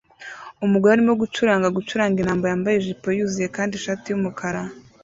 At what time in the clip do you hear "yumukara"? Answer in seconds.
4.09-4.61